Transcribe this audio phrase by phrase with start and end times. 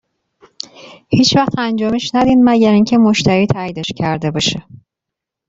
[1.09, 4.63] هیچ وقت انجامش ندین مگر اینکه مشتری تاییدش کرده باشه.